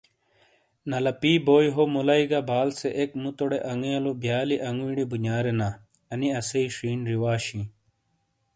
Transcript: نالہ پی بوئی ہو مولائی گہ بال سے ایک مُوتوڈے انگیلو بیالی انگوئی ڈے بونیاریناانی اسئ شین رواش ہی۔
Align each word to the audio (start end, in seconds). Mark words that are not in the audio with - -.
نالہ 0.89 1.13
پی 1.21 1.31
بوئی 1.45 1.67
ہو 1.75 1.83
مولائی 1.93 2.25
گہ 2.31 2.39
بال 2.49 2.69
سے 2.79 2.87
ایک 2.99 3.09
مُوتوڈے 3.21 3.57
انگیلو 3.71 4.11
بیالی 4.21 4.57
انگوئی 4.69 4.93
ڈے 4.97 5.05
بونیاریناانی 5.11 6.27
اسئ 6.39 6.63
شین 6.75 6.99
رواش 7.11 7.43
ہی۔ 7.53 7.63